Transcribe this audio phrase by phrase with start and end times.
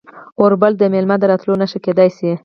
[0.41, 2.31] اور بلول د میلمه د راتلو نښه کیدی شي.